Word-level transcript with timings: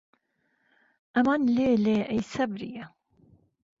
ئەمان 1.15 1.41
لێلێ 1.55 1.97
ئەی 2.09 2.21
سەبرییە 2.33 2.85